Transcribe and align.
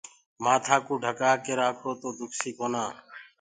مآٿآ 0.43 0.75
ڪو 0.85 0.93
ڍڪآ 1.03 1.31
ڪي 1.43 1.53
رآکو 1.61 1.91
تو 2.01 2.09
دُکسي 2.17 2.51
ڪونآ۔ 2.57 2.83